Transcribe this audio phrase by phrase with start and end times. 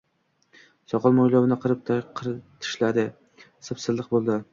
[0.93, 3.05] Soqol-mo‘ylovini qirib-qirtishladi,
[3.69, 4.39] sip-silliq bo‘ldi